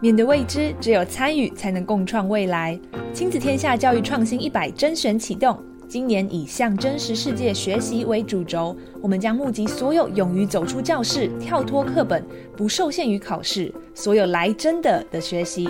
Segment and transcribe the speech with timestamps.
[0.00, 2.78] 面对未知，只有参与才能共创未来。
[3.12, 12.24] 亲子天下教育创新一百甄选启动，今年以向真实世界学习为主轴，我们将募集所有勇于走出教室、跳脱课本、
[12.56, 15.68] 不受限于考试、所有来真的的学习，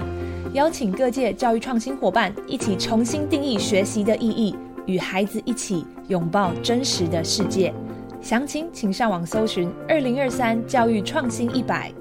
[0.52, 4.54] 邀请各界教育创新伙伴一起重新定义学习的意义，
[4.86, 7.74] 与孩子一起拥抱真实的世界。
[8.22, 11.92] 详情请上网搜寻“二零二三教育创新一百”。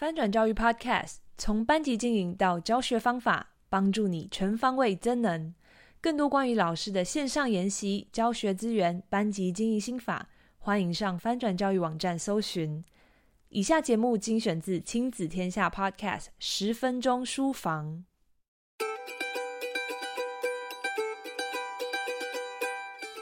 [0.00, 5.54] 翻转教育 Podcast，从班级经营到教学方法，帮助你全方位增能。
[6.00, 12.82] 更多关于老师的线上研习、教学资源、班级经营心法，欢迎上翻转教育网站搜寻。
[13.50, 18.06] 以下节目精选自亲子天下 Podcast，十分钟书房。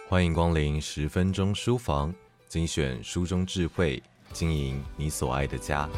[0.09, 2.15] 欢迎光临十分钟书房，
[2.47, 4.01] 精选书中智慧，
[4.33, 5.91] 经营你所爱的家。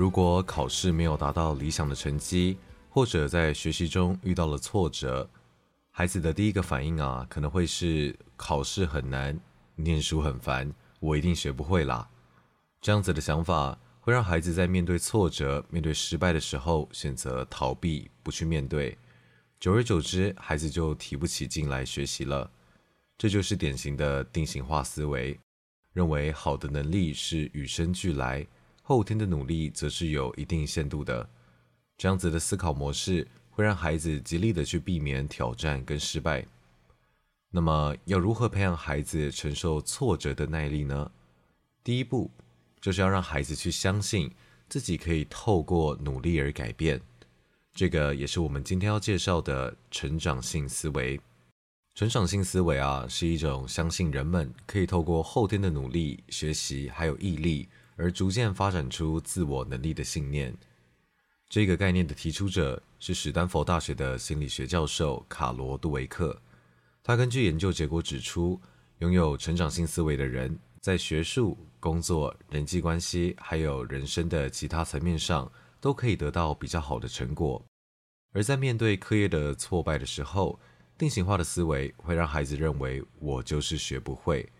[0.00, 2.56] 如果考试没有达到理想的成绩，
[2.88, 5.28] 或者在学习中遇到了挫折，
[5.90, 9.38] 孩子的第一个反应啊，可能会是考试很难，
[9.76, 12.08] 念书很烦，我一定学不会啦。
[12.80, 18.96] 这样子的想法会让孩子在面对挫折、面对失败的时候选择逃避，不去面对。
[19.60, 22.50] 久而久之，孩子就提不起劲来学习了。
[23.18, 25.38] 这就是典型的定型化思维，
[25.92, 28.46] 认为好的能力是与生俱来。
[28.82, 31.28] 后天的努力则是有一定限度的，
[31.96, 36.44] 这样子的思考模式会让孩子极力的去避免挑战跟失败。
[37.50, 41.10] 那么，要如何培养孩子承受挫折的耐力呢？
[41.82, 42.30] 第一步
[42.80, 44.30] 就是要让孩子去相信
[44.68, 47.00] 自己可以透过努力而改变。
[47.72, 51.20] 这个也是我们今天要介绍的成长性思维。
[51.94, 57.68] 成长性思维啊，是一种相信人们可以透过后天的努力、学习还有毅力。
[58.00, 60.56] 而逐渐发展出自我能力的信念，
[61.50, 66.40] 这个概念的提出者是史丹佛大学的心理学教授卡罗杜维克。
[67.02, 68.58] 他根据研究结果指出，
[69.00, 77.62] 拥有成长性思维的人，在学术、工作、人际关系，还有人生的其他层面上，都可以得到比较好的成果。
[78.32, 80.58] 而在面对课业的挫败的时候，
[80.96, 84.50] 定型化的思维会让孩子认为我就是学不会。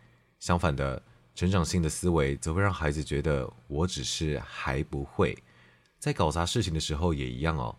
[0.40, 1.02] 相反的。
[1.34, 5.36] 成长性的思维则会让孩子觉得我只是还不会，
[5.98, 7.74] 在搞砸事情的时候也一样哦。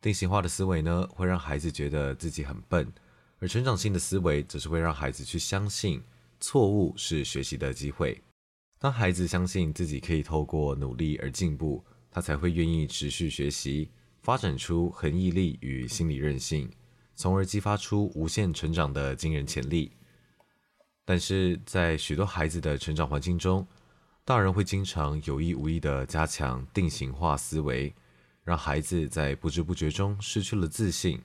[0.00, 2.90] 定型化的思维呢，会让孩子觉得自己很笨，
[3.38, 6.02] 而成长性的思维则是会让孩子去相信
[6.40, 8.22] 错误是学习的机会。
[8.78, 13.90] 当孩子相信自己可以透过努力而进步，他才会愿意持续学习，
[14.20, 16.70] 发展出恒毅力与心理韧性，
[17.14, 19.92] 从而激发出无限成长的惊人潜力。
[21.04, 23.66] 但是在许多孩子的成长环境中，
[24.24, 27.94] 大人会经常有意无意地加强定型化思维，
[28.42, 31.20] 让孩子在不知不觉中失去了自信。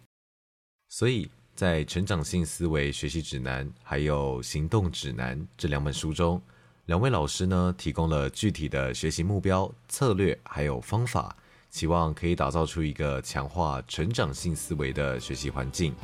[0.90, 6.41] 所以在《成长性思维学习指南》还有《行动指南》这两本书中，
[6.88, 11.34] 两位老师呢提供了具体的学习目标、策略还有方法，
[11.69, 15.96] 期望可以打造出一个强化成长性思维的学习环境。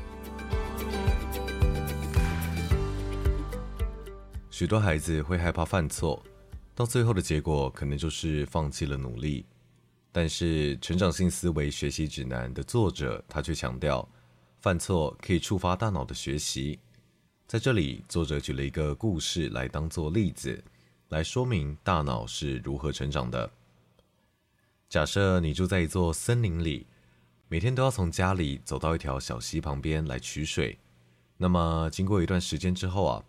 [4.57, 6.23] 许多孩子会害怕犯错，
[6.73, 9.45] 到最后的结果可能就是放弃了努力。
[10.13, 14.07] 但是《成长性思维学习指南》的作者他却强调，
[14.61, 16.79] 犯错可以触发大脑的学习。
[17.45, 20.63] 在这里，作者举了一个故事来当做例子，
[21.09, 23.51] 来说明大脑是如何成长的。
[24.87, 26.87] 假设你住在一座森林里，
[27.49, 30.79] 每天都要从家里走到一条小溪旁边来取水。
[31.35, 33.21] 那么经过一段时间之后啊，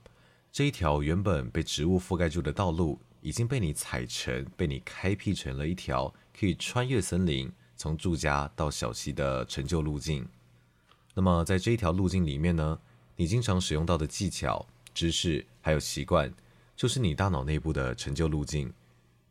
[0.57, 10.27] 这一条原本被植物覆盖住的道路，已经被你踩成、被你开辟成了一条可以穿越森林、从住家到小溪的成就路径。
[11.13, 12.79] 那么，在这一条路径里面呢，
[13.17, 16.33] 你经常使用到的技巧、知识还有习惯，
[16.75, 18.73] 就是你大脑内部的成就路径。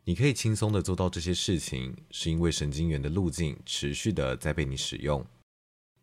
[0.03, 5.25] 你可以轻松地做到这些事情，是因为神经元的路径持续地在被你使用。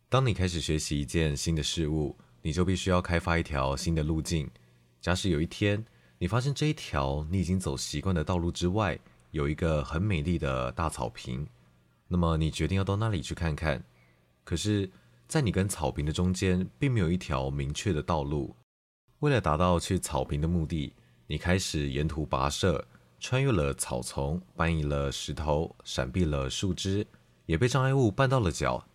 [0.08, 4.50] 当你开始学习一件新的事物，你就必须要开发一条新的路径。
[5.02, 5.84] 假使有一天，
[6.16, 8.96] 你发现这一条你已经走习惯的道路之外，
[9.32, 11.44] 有一个很美丽的大草坪，
[12.06, 13.82] 那么你决定要到那里去看看。
[14.44, 14.88] 可是，
[15.26, 18.54] 在你跟草坪的中间，并没有一条明确的道路。
[19.18, 20.94] 为了达到去草坪的目的，
[21.26, 22.86] 你开始沿途跋涉，
[23.18, 27.04] 穿越了草丛，搬移了石头，闪避了树枝，
[27.46, 28.86] 也被障碍物绊到了脚。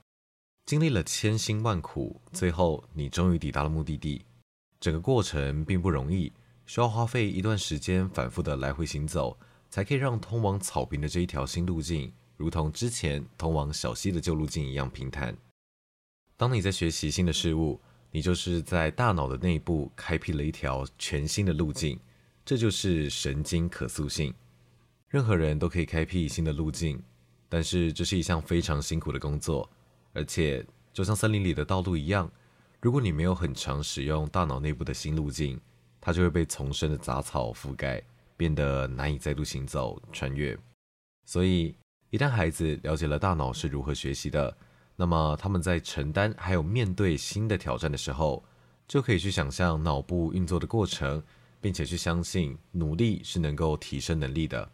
[0.65, 4.23] 经历了千辛万苦，最后你终于抵达了目的地。
[4.79, 6.31] 整个过程并不容易，
[6.65, 9.37] 需要花费一段时间反复的来回行走，
[9.69, 15.35] 才可以让通往草坪的这一条新路径，如同之前通往小溪的旧路径一样平坦。
[16.35, 17.81] 当你在学习新的事物，
[18.11, 21.99] 你就是在大脑的内部开辟了一条全新的路径，
[22.45, 24.33] 这就是神经可塑性。
[25.07, 27.01] 任何人都可以开辟新的路径，
[27.49, 29.69] 但是这是一项非常辛苦的工作，
[30.13, 32.31] 而且就像森林里的道路一样，
[32.79, 35.59] 如果你没有很常使用大脑内部的新路径，
[35.99, 38.01] 它就会被丛生的杂草覆盖，
[38.37, 40.57] 变得难以再度行走穿越。
[41.25, 41.75] 所以，
[42.11, 44.55] 一旦孩子了解了大脑是如何学习的，
[44.95, 48.43] 那么他们在承担还有面对新的挑战的时候，
[48.87, 51.21] 就可以去想象脑部运作的过程，
[51.59, 54.71] 并且去相信努力是能够提升能力的。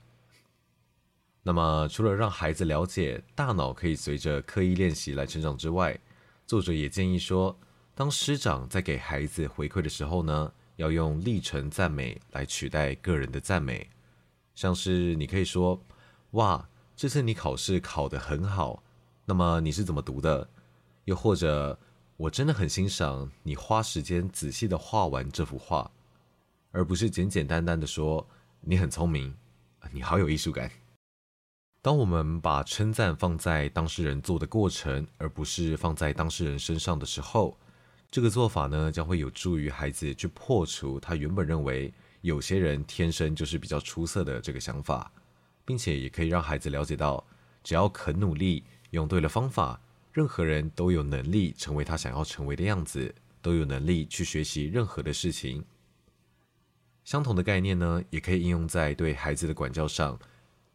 [1.42, 5.98] 那么，除了让孩子了解大脑可以随着刻意练习来成长之外，
[6.46, 7.58] 作者也建议说，
[7.96, 13.88] 当师长在给孩子回馈的时候呢，要用历程赞美来取代个人的赞美。
[14.56, 15.80] 像是你可以说
[16.32, 18.82] ：“哇，这次你考试考得很好，
[19.26, 20.50] 那么你是怎么读的？”
[21.06, 21.78] 又或者
[22.18, 25.92] ：“我真的很欣赏你花时间仔细地画完这幅画，
[26.72, 28.28] 而不是简简单单的说
[28.62, 29.36] 你很聪明，
[29.92, 30.72] 你好有艺术感。”
[31.84, 37.56] 当我们把称赞放在当事人做的过程，而不是放在当事人身上的时候，
[38.14, 45.12] 这个做法呢，将会有助于孩子去破除他原本认为有些人天生就是比较出色的这个想法，
[45.66, 47.26] 并且也可以让孩子了解到，
[47.64, 49.82] 只要肯努力，用对了方法，
[50.12, 53.12] 任何人都有能力成为他想要成为的样子，
[53.42, 55.66] 都有能力去学习任何的事情。
[57.04, 60.20] 相同的概念呢，也可以应用在对孩子的管教上。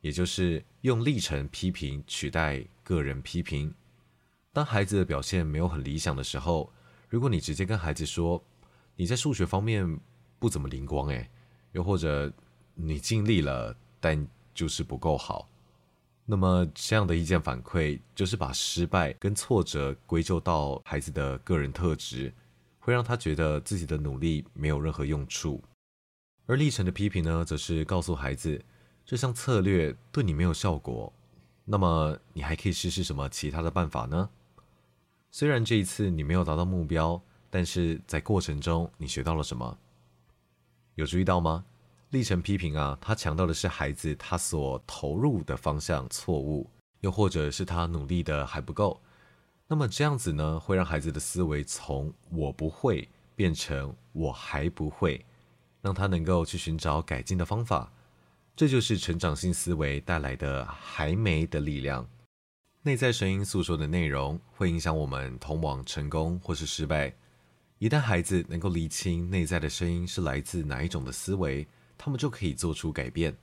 [0.00, 3.72] 也就是用历程批评取代个人批评。
[4.52, 6.72] 当孩子的表现没有很理想的时候，
[7.08, 8.42] 如果你直接跟孩子说
[8.96, 9.98] 你在数学方面
[10.38, 11.28] 不怎么灵光诶，
[11.72, 12.32] 又或者
[12.74, 15.48] 你尽力了，但就是不够好，
[16.24, 22.32] 那么这样的意见反馈就是把失败跟挫折归咎到孩子的个人特质，
[22.78, 25.62] 会让他觉得自己的努力没有任何用处。
[26.46, 28.62] 而历程的批评呢，则是告诉孩子。
[29.04, 31.10] 这项策略对你没有效果，
[31.64, 34.28] 那么你还可以试试什么其他的办法呢？
[35.30, 37.20] 虽然这一次你没有达到目标，
[37.50, 39.78] 但是在过程中你学到了什么？
[40.94, 41.64] 有注意到吗？
[42.10, 46.68] 历程批评啊，它强调的是孩子他所投入的方向错误，
[47.00, 49.00] 又或者是他努力的还不够。
[49.66, 55.22] 那么这样子呢，会让孩子的思维从我不会变成我还不会，
[55.82, 57.92] 让他能够去寻找改进的方法。
[58.56, 62.08] 这就是成长性思维带来的还没的力量。
[62.88, 67.14] 内在声音诉说的内容会影响我们通往成功或是失败。
[67.78, 71.68] 一旦孩子能够厘清内在的声音是来自哪一种的思维，
[71.98, 73.36] 他们就可以做出改变。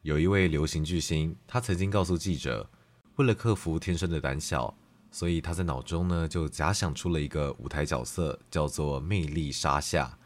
[0.00, 2.66] 有一位流行巨星，他曾经告诉记者，
[3.16, 4.74] 为了克服天生的胆小，
[5.10, 10.18] 所以他在脑中呢就假想出了一个舞台角色，叫做魅力沙夏。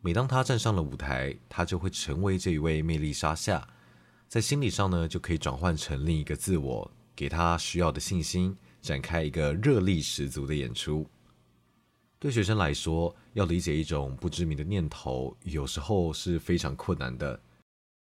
[0.00, 3.68] 每当他站上了舞台，他就会成为这一位魅力沙夏，
[4.28, 11.06] 在心理上呢，就可以转换成另一个自我，给他需要的信心，展开一个热力十足的演出。
[12.18, 17.40] 对学生来说，要理解一种不知名的念头，有时候是非常困难的，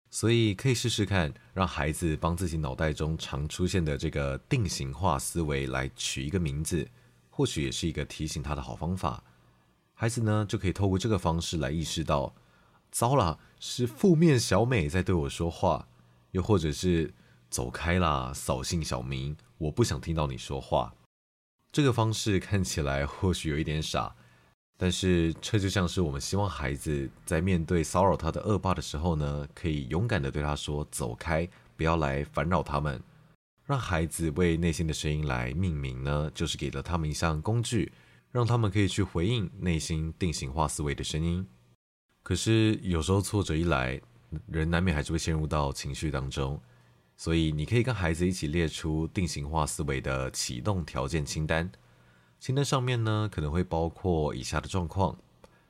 [0.10, 6.86] 所以可以试试看，让孩子帮自己脑袋中常出现的这个定型化思维来取一个名字，
[7.30, 9.24] 或许也是一个提醒他的好方法。
[9.94, 12.36] 孩子呢，就可以透过这个方式来意识到，
[12.92, 15.88] 糟了，是负面小美在对我说话，
[16.32, 17.13] 又或者是
[17.50, 20.94] 走开啦，扫兴小明，我不想听到你说话。
[21.72, 24.15] 这个方式看起来或许有一点傻，
[24.77, 33.01] 但是这就像是我们希望孩子在面对骚扰他的恶霸的时候呢，可以勇敢地对他说：“走开，不要来烦扰他们。”
[33.65, 37.91] 让孩子为内心的声音来命名呢，就是给了他们一项工具。
[38.32, 41.44] 让他们可以去回应内心定型化思维的声音，
[42.22, 44.00] 可是有时候挫折一来，
[44.46, 46.62] 人难免还是会陷入到情绪当中，
[47.20, 51.70] 所以你可以跟孩子一起列出定型化思维的启动条件清单。
[52.40, 55.18] 清单上面呢，可能会包括以下的状况，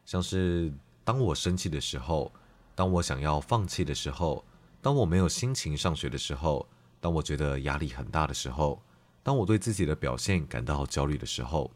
[0.06, 0.72] 像是
[1.04, 2.32] 当我生气的时候，
[2.76, 4.46] 当我想要放弃的时候，
[4.80, 8.80] 当我没有心情上学的时候，当我觉得压力很大的时候，
[9.24, 11.72] 当我对自己的表现感到焦虑的时候。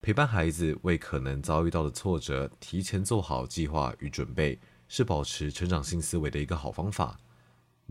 [0.00, 7.16] 陪伴孩子为可能遭遇到的挫折提前做好计划与准备，是保持成长性思维的一个好方法。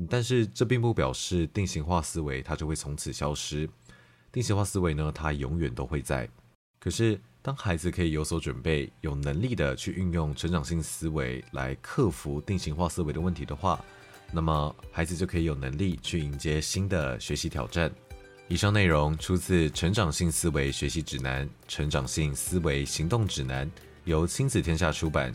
[0.10, 3.70] 但是这并不表示定型化思维它就会从此消失。
[4.32, 6.30] 定型化思维呢，它永远都会在。
[6.80, 13.84] 可是当孩子可以有所准备，有能力的去运用成长性思维来克服定型化思维的问题的话，
[14.32, 17.92] 那么孩子就可以有能力去迎接新的学习挑战。
[18.48, 23.66] 以上内容出自《成长性思维学习指南》《成长性思维行动指南》，
[24.06, 25.34] 由亲子天下出版。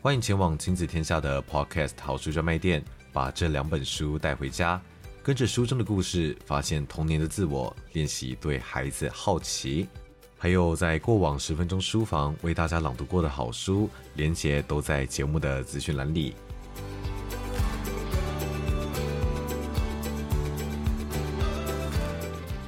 [0.00, 2.84] 欢迎前往亲子天下的 Podcast 好书专卖店，
[3.16, 4.78] 把这两本书带回家，
[5.22, 9.88] 跟着书中的故事，发现童年的自我，练习对孩子好奇。
[10.36, 16.34] 还有在过往十分钟书房为大家朗读过的好书，连结都在节目的资讯栏里。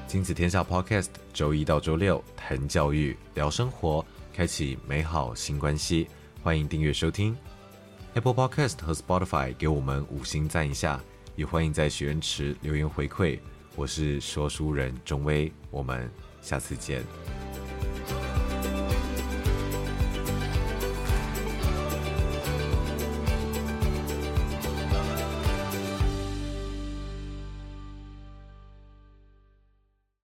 [0.06, 4.02] 亲子天下 Podcast，周一到周六谈教育、聊生活，
[4.32, 6.08] 开启美好新关系。
[6.42, 7.36] 欢迎订阅收听
[8.18, 11.00] Apple Podcast 和 Spotify，给我们五星赞一下，
[11.36, 13.38] 也欢迎在许愿池留言回馈。
[13.76, 16.10] 我是说书人钟威，我们
[16.42, 17.00] 下次见。